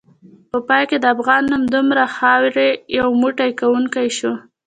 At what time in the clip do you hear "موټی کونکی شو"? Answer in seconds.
3.21-4.33